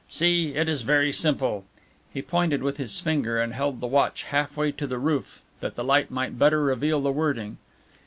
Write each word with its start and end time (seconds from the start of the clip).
See, 0.09 0.55
it 0.55 0.67
is 0.67 0.81
very 0.81 1.11
simple!" 1.11 1.63
He 2.11 2.23
pointed 2.23 2.63
with 2.63 2.77
his 2.77 2.99
finger 2.99 3.39
and 3.39 3.53
held 3.53 3.79
the 3.81 3.85
watch 3.85 4.23
half 4.23 4.57
way 4.57 4.71
to 4.71 4.87
the 4.87 4.97
roof 4.97 5.43
that 5.59 5.75
the 5.75 5.83
light 5.83 6.09
might 6.09 6.39
better 6.39 6.63
reveal 6.63 7.01
the 7.01 7.11
wording. 7.11 7.59